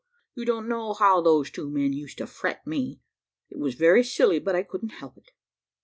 You 0.33 0.45
don't 0.45 0.67
know 0.67 0.93
how 0.93 1.21
those 1.21 1.51
two 1.51 1.69
men 1.69 1.93
used 1.93 2.17
to 2.17 2.25
fret 2.25 2.65
me; 2.65 3.01
it 3.51 3.59
was 3.59 3.75
very 3.75 4.03
silly, 4.03 4.39
but 4.39 4.55
I 4.55 4.63
couldn't 4.63 4.93
help 4.97 5.15
it. 5.15 5.29